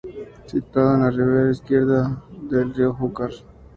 Situado 0.47 0.95
en 0.95 1.01
la 1.03 1.11
ribera 1.11 1.51
izquierda 1.51 2.23
del 2.49 2.73
río 2.73 2.91
Júcar. 2.95 3.29